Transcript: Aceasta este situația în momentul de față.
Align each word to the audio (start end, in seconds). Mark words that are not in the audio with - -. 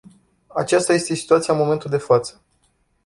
Aceasta 0.49 0.93
este 0.93 1.13
situația 1.13 1.53
în 1.53 1.59
momentul 1.59 1.89
de 1.89 1.97
față. 1.97 2.41